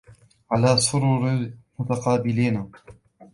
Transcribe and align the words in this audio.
عَلى 0.51 0.77
سُرُرٍ 0.77 1.51
مُتَقابِلينَ 1.79 2.71